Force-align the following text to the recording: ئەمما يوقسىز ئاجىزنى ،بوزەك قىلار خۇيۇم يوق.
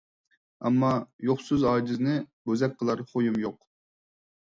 ئەمما 0.69 0.87
يوقسىز 1.27 1.65
ئاجىزنى 1.71 2.15
،بوزەك 2.49 2.73
قىلار 2.81 3.05
خۇيۇم 3.13 3.37
يوق. 3.45 3.61